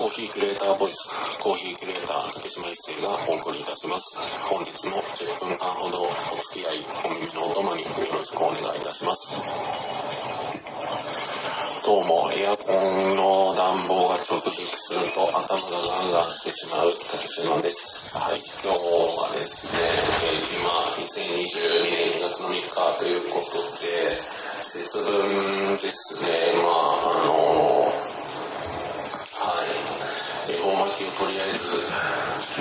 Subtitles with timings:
[0.00, 4.16] コーヒークレーターボイス、コーヒークレーター竹島一生がお送りいたします。
[4.48, 6.08] 本日も10分間ほどお
[6.40, 9.28] 付き合い、お耳のお供によろしくお願いいたします。
[11.84, 18.16] どうも、エアコンの暖房が直撃すると頭がガンガンしてしまう竹島です。
[18.16, 18.80] はい、今日
[19.20, 24.16] はですね、えー今、2022年2月の3日ということで、
[24.64, 27.92] 節分ですね、まあ、あの
[29.40, 30.52] はい。
[30.52, 31.76] 恵方巻きをとりあえず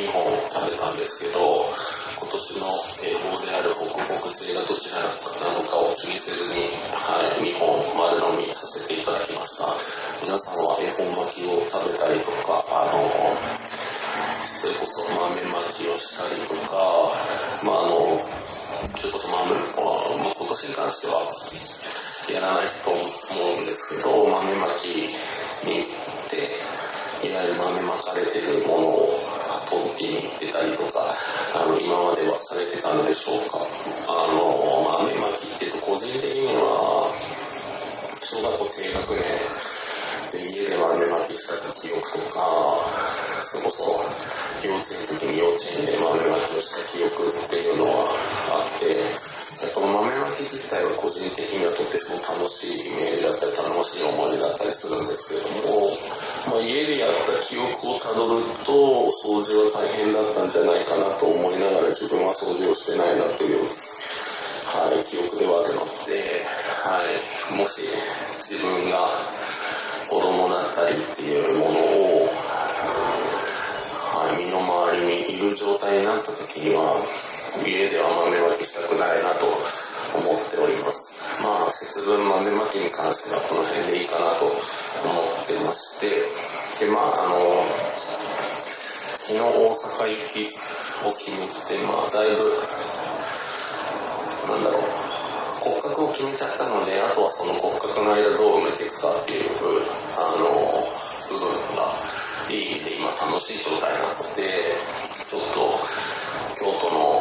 [0.00, 0.24] 2本
[0.56, 1.68] 食べたんですけど、
[2.16, 2.66] 今年の
[3.04, 5.04] 恵方であるホクホク系がどちらな
[5.52, 9.68] のかを気にせずに、はい、2本丸飲みさせていただきました。
[10.24, 13.04] 皆さんは恵方巻きを食べたりとか、あの、
[14.40, 17.12] それこそ豆巻きをしたりとか、
[17.68, 18.16] まああの、
[18.96, 21.20] それこそ豆、まあ、今年に関しては、
[22.32, 25.06] やらないと思うんですけど、豆まき
[25.62, 25.86] に、
[27.26, 29.18] いわゆる豆まかれてるものを
[29.66, 31.02] 取りに行ってたりとか、
[31.58, 33.58] あの、今まではされてたのでしょうか。
[34.06, 34.46] あの、
[35.02, 37.02] 豆まきっていうと、個人的には、
[38.22, 39.46] 小学校低学年
[40.34, 42.42] で家で豆まきした記憶とか、
[43.42, 43.82] それこそ
[44.66, 48.06] 幼稚園の時に幼稚園で豆まきをした記憶っていうのは
[48.54, 49.02] あって、
[49.56, 55.88] その豆まき自体は個人的にはとっても楽しいイメージだったり楽しい思い出だったりするんですけれども、
[56.46, 58.70] まあ、家でやった記憶をたどると
[59.10, 66.38] 掃除は大変だったんじゃないかなと思いながら自分は掃除をしてないなという、はい、記憶ではあるので、
[66.86, 67.18] はい、
[67.58, 67.82] もし
[68.46, 69.10] 自分が
[70.06, 71.82] 子供だったりっていうもの
[72.22, 72.30] を、
[74.14, 76.94] はい、身の回りにいる状態になった時には
[77.66, 79.50] 家では豆まきしたくないなと
[80.14, 81.16] 思っております。
[81.42, 86.08] まあ節分豆まきに関してはこの辺でいいかなと思ってまして
[86.86, 87.36] でまああの
[89.20, 90.48] 昨日大阪行き
[91.04, 92.50] を決めてまあだいぶ
[94.48, 94.82] なんだろう
[95.60, 99.50] 骨格を決めちゃったのであとはその骨格の間どう埋めていくかっていう
[100.16, 100.46] あの
[101.28, 101.92] 部分が
[102.48, 104.48] いい意味で今楽しい状態なので
[105.28, 105.60] ちょっと
[106.56, 107.20] 京都の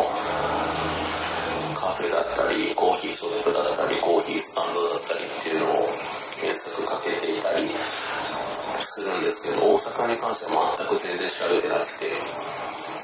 [1.76, 5.92] カフェだったりコーヒーショップだったりコーヒースタンドだったりっていうのを
[6.40, 12.08] 検索かけていたりするんですけど大阪に関しては全く全然調べてなくて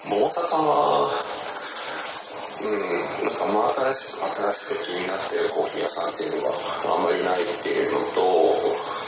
[0.08, 1.12] も大阪は
[2.64, 6.56] うんなんかまあ新しく新しく気になってるコーヒー屋さんっていうのが
[6.96, 9.01] あんまりないっていうのと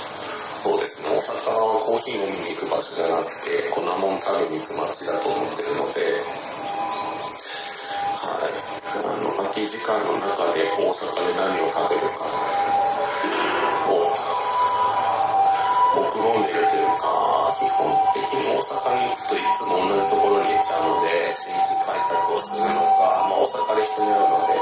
[0.63, 1.03] そうです。
[1.03, 6.07] ね、大阪はコーヒー飲みに行く場所じゃなくて、粉もん食べに行く街だと思ってるので、
[8.23, 8.55] はい、
[8.95, 12.23] あの、空き時間の中で大阪で何を食べるか
[13.91, 14.07] を、
[15.99, 17.83] 目論んでるというか、基本
[18.15, 24.55] 的に大阪に行くといつも同じところに行っちゃうので、新規開拓をするのか、まあ大阪で人に会うので、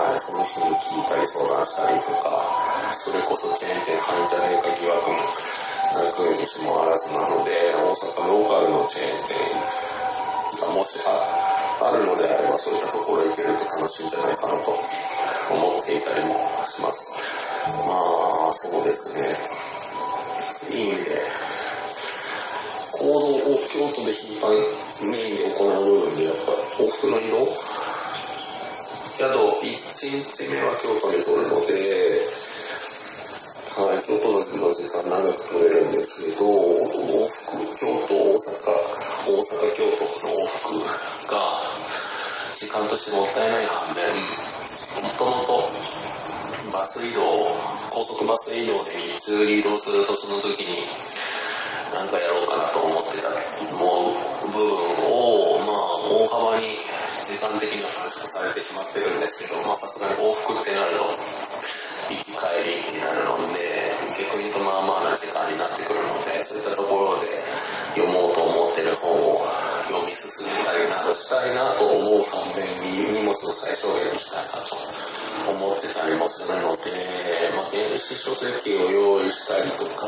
[0.00, 2.19] はい、その人に聞いたり相談したりと
[3.40, 14.76] そチェーン店入んじゃねか疑惑もなくにしもあらずなので、大阪ローカルのチェーン店がもしああるのであれば、そういったところ行けると楽しいんじゃないかなと
[15.56, 16.36] 思っていたりも
[16.68, 17.16] します。
[17.88, 19.32] まあ、そうですね。
[20.76, 21.16] いい意味で、
[22.92, 24.52] 行動を京都で頻繁
[25.08, 27.48] メインで行う部分で、やっぱ往復の移動
[29.16, 32.39] 宿1日目は京都に取るので、
[33.80, 38.76] はい、京都の時間長く取れるんですけど、往復、京都、大阪、
[39.24, 40.84] 大阪、京都の往復
[41.32, 41.64] が、
[42.60, 44.04] 時間としてもったいない反面、
[45.00, 45.64] もともと
[46.76, 47.24] バス移動、
[47.88, 50.84] 高速バス移動で日中に移動すると、その時に、
[51.96, 53.32] なんかやろうかなと思ってた
[53.80, 54.76] もう部分
[55.08, 55.88] を、まあ、
[56.20, 56.76] 大幅に
[57.08, 61.08] 時間的には短縮されてしまってるんですけど、まあ、さすがに往復ってなると、
[62.10, 63.29] 行き帰りになるの、
[64.70, 67.26] まあまあな時間になってくるので、そういったところで
[67.98, 69.42] 読もうと思ってる本を
[69.90, 74.78] 読み進めたりなどしたいなと思う反面に荷物を最小限にしたいなと
[75.50, 80.06] 思ってたりもするので、まあ、電子書籍を用意したりとか、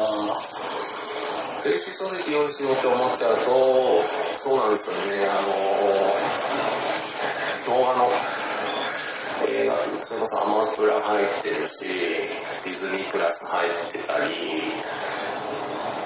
[1.67, 3.51] 電子書籍用意しようって思っちゃうと、
[4.47, 5.59] そうなんですよね、あの
[7.67, 8.07] 動画の、
[10.13, 14.29] それこそアマプラ入ってるし、ディズニープラス入ってたり、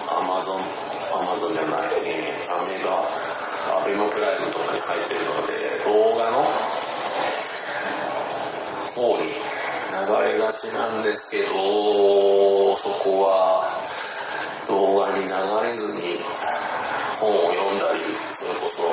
[0.07, 6.47] アマゾン、アマゾンじゃない、えー、アメガ、アベマプライムとかに入ってるので、動画の
[8.95, 9.43] 方に流
[10.23, 13.67] れがちなんですけど、そこは
[14.69, 15.31] 動画に流
[15.67, 16.23] れずに
[17.19, 18.01] 本を読んだり
[18.35, 18.85] それこそ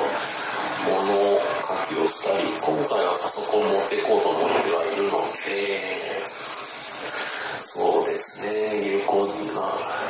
[0.84, 4.73] 物書きをしたり今回はパソコン持っていこうと思って
[5.44, 6.24] はいるので
[7.60, 8.86] そうですね。
[8.86, 9.34] 有効な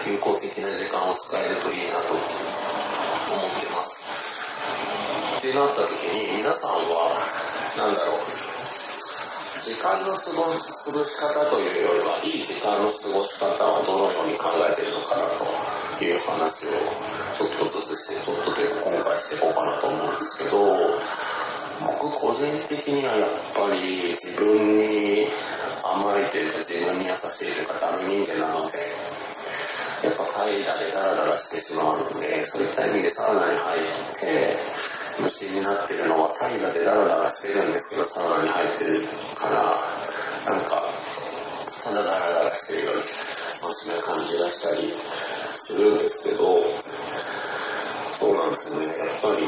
[0.06, 4.04] 有効的な時間を使えるといいなと思ってます。
[5.38, 7.10] ってなった時に皆さんは
[7.78, 8.20] 何だろう。
[9.64, 15.24] 時間の過ご過ごし方というよりはいい時間の過ごし方をどのように考えてるのかな
[15.96, 16.76] という話を
[17.32, 20.68] ちょっとずつしてちょっとというか今回していこうかなと思うんですけど
[21.82, 25.26] 僕個人的にはやっぱり自分に
[25.82, 28.78] 甘いというか自分に優しいというかダメ人間なので
[30.06, 34.56] やっぱ怠惰でダラダラしてしまうのでそういった意味でサウナに入って
[35.22, 39.02] 虫になってるのは怠惰でダラダラしてるんですけどサウナに入ってる
[39.34, 39.64] から
[40.46, 40.84] なんか
[41.82, 42.98] ただダラダラしてるより
[43.64, 44.92] マシな感じがしたり
[45.50, 46.60] するんですけど
[48.14, 48.98] そうなんですよね。
[48.98, 49.44] やっぱり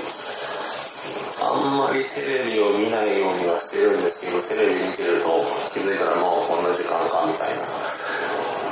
[1.37, 5.29] あんまりテレビを見ないようにはしてるんですけどテレビ見てると
[5.69, 7.65] 気づいたらもうこんな時間かみたいな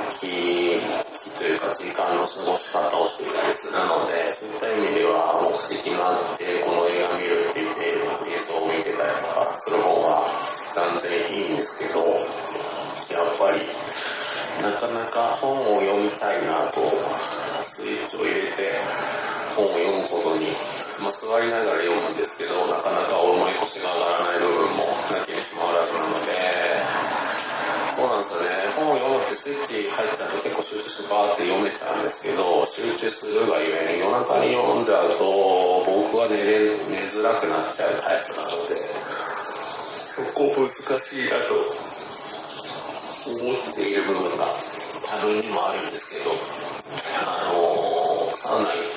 [0.09, 3.69] 日日というか時間の過ごし方をしていたりす。
[3.69, 8.01] るのでそういった意味では目的があってこの映画見るって言って
[8.33, 10.25] 映像を見てたりとかする方が
[10.73, 13.61] 断然いいんですけどやっぱり
[14.63, 16.81] なかなか本を読みたいなと
[17.67, 18.73] スイッチを入れて
[19.57, 20.47] 本を読むことに、
[21.05, 26.33] まあ、座りながら読むんですけどなかなか重い腰が上がらない部分もなきにしもあらずなので。
[27.95, 28.49] そうなんですよね。
[28.75, 35.23] 本を読むってスイッチ入っちゃうと結構集中してバーって読めちゃうんですけど集中するがゆえに夜中に読んじゃうと
[35.87, 38.83] 僕は寝れ寝づらくなっちゃうタイプなので。
[40.11, 41.95] そこ難しいなと。
[43.25, 46.29] 思っている部分が多分にもあるんですけど
[47.25, 48.94] あのサウナ行っ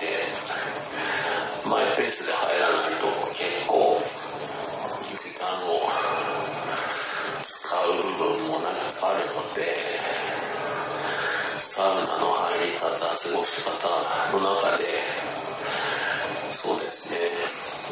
[13.18, 13.74] 過ごし方
[14.38, 14.94] の中で
[16.54, 17.34] そうですね。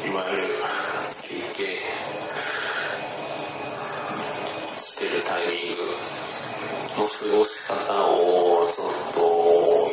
[0.06, 0.46] いわゆる
[1.22, 1.82] 休憩
[4.78, 9.18] してるタイミングの過ごし方をちょっと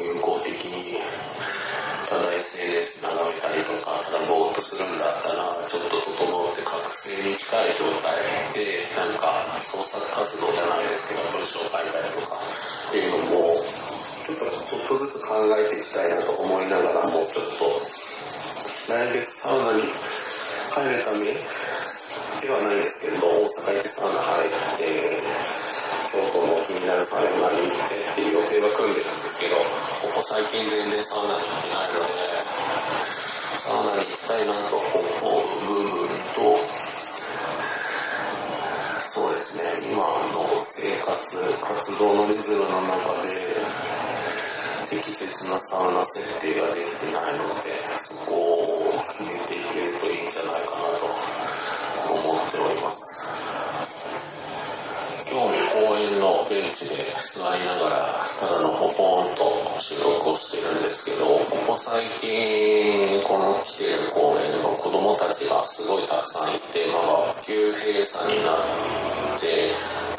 [0.05, 8.21] 有効的にただ SNS 眺めたりとかただぼーっとするんだったらちょっと整って覚醒に近い状態
[8.53, 9.33] でなんか
[9.65, 13.82] 創作活動じゃないですけど文章を書いたりとかっていうのも
[14.23, 17.67] ちょっとちょっとずつ考えていきたいなと思いながらもうちょっと
[18.87, 25.19] 来月サウナに入るためではないですけれど大阪行ってサウナ入って
[26.07, 32.15] 京都の気になるサウナに行ってっていう予定は組んでるんですけどここ最近全然サウナに行ってないので
[33.59, 36.63] サウナに行きたいなと思う部分と
[39.03, 39.99] そうですね今
[40.31, 41.11] の生活
[41.59, 43.35] 活動のリズムの中で
[44.89, 51.11] 適切なサウナ設定ができてないのでそこを決めていけるといいんじゃないかなと
[52.15, 53.43] 思っております。
[55.33, 68.55] 今日も公園のベンチで座りながらただのポポーンと収録をしてるんですけどここ最近この来てる公園の子供たちがすごいたくさんいて、まあ、学級閉鎖になっ
[69.41, 69.73] て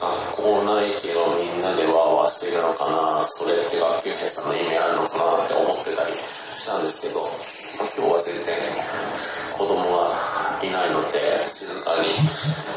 [0.04, 3.24] 学校ないけどみんなでわーワーしてるのかな。
[3.26, 8.52] それって学級閉鎖の意味あるのかなって思ってたりしたんですけど、ま、今日は全然
[9.56, 10.12] 子供が
[10.60, 12.20] いないので静かに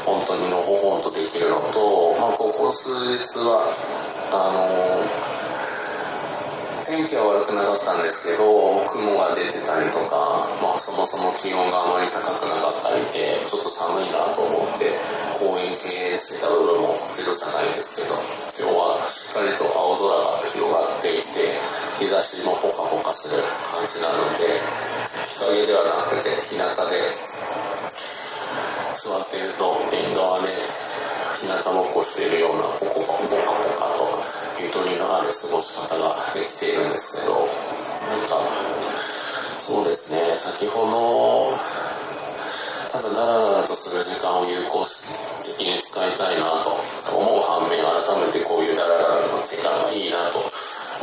[0.04, 3.68] 本当にのほほんとできるのと、まあ、ここ数日は
[4.32, 5.04] あの
[6.98, 8.42] 天気は悪くなかったんですけど
[8.90, 14.90] 雲が出てたりとか、まあ、そもそも気温があまり高くなかったりでちょっと寒いなと思って
[15.38, 18.18] 公園経営してた部分もゼロじゃないですけど
[18.58, 21.54] 今日はしっかりと青空が広がっていて
[22.02, 24.58] 日差しもポカポカする感じなので
[25.38, 26.98] 日陰ではなくて日向で
[28.98, 30.50] 座っていると縁側で
[31.38, 33.06] 日向ぼっこしているようなポコ
[35.38, 37.46] 過ごし方ができているんですけどなん
[38.26, 38.42] か
[39.62, 41.54] そうですね先ほど
[42.90, 44.82] ただダラダラとする時間を有効
[45.46, 46.74] 的に使いたいなと
[47.14, 50.42] 思う反面改めてこういうダラダラの時間がいいなと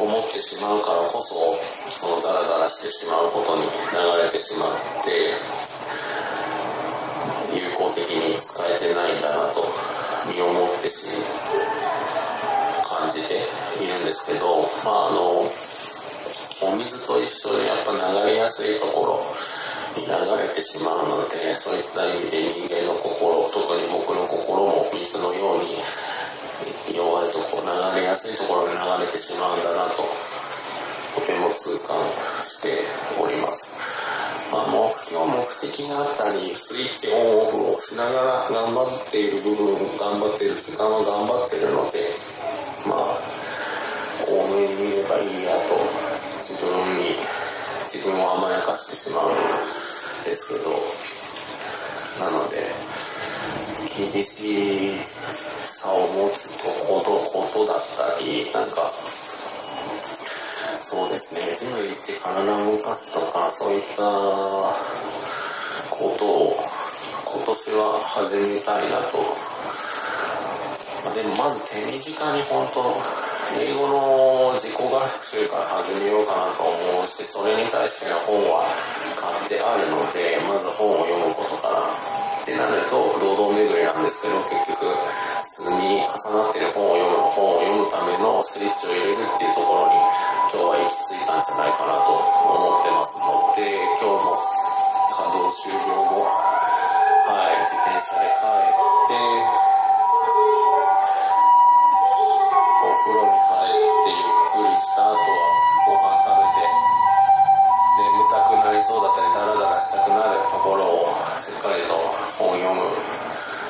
[0.04, 1.56] 思ってしまうからこそ
[1.96, 4.70] そのダラダラしてしまうことに流れてしまっ
[5.08, 5.32] て
[7.56, 9.64] 有効的に使えてないんだなと
[10.28, 11.24] 身をもってし
[12.86, 13.42] 感じて
[13.82, 17.28] いるんですけど、まあ、あのお水といっ
[17.84, 19.20] ぱ流れやすいところ
[19.98, 25.78] に流れてしまうのでそういった意味で人間の心特に僕の心も水のように
[26.96, 30.06] 弱いところ流れやすいところに流れてしまうんだなと
[31.16, 31.98] とても痛感
[32.44, 32.76] して
[33.22, 34.52] おります。
[34.52, 42.04] まあ、目標、目的があったり、スイッチオンオフをしながら頑張っている部分、頑張っている時間は頑張ってるので、
[48.76, 49.36] を甘やかしてしまうん
[50.26, 50.72] ですけど、
[52.26, 52.58] なので、
[53.98, 55.00] 厳し
[55.68, 58.92] さを持つこと、ことだったり、なんか、
[60.82, 64.04] そうですね、ジム行って体を動かすとか、そういった
[65.96, 66.60] ことを
[67.26, 69.18] 今年は始めたいなと。
[71.16, 74.90] でもまず手短に本当、英語の自己学
[75.26, 78.66] 習から始めようかなと思うし、それに対しての本は
[79.22, 82.16] 買ってあるので、まず本を読むことから。
[82.46, 84.86] ってなると、堂々巡りなんですけど、結局、
[85.42, 89.98] 数に重なってる本を読む、本を読むためのスイッチを入れるっていうところに、
[90.54, 92.25] 今日は行き着いたんじゃないかなと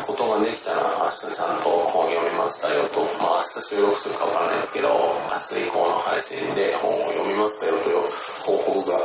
[0.05, 8.05] ことができたら明日ちゃんと本読みましたよと、まあ明日収録するかわからないですけど、明日以降の配信で本を読みましたよという
[8.45, 9.01] 報告が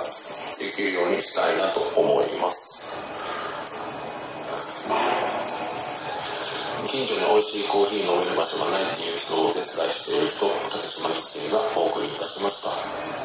[0.60, 2.92] できるようにしたいなと思います。
[6.90, 13.20] 近所に美味しいコーヒー飲める場所がないっていう人をお手伝いしている人、竹島一生がお送りいたしました。